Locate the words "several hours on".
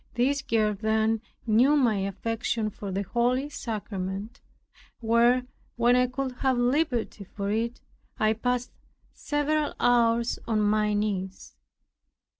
9.13-10.59